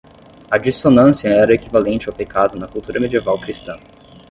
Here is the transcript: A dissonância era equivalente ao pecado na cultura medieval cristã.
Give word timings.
A 0.49 0.57
dissonância 0.57 1.29
era 1.29 1.53
equivalente 1.53 2.09
ao 2.09 2.15
pecado 2.15 2.57
na 2.57 2.67
cultura 2.67 2.99
medieval 2.99 3.39
cristã. 3.39 3.77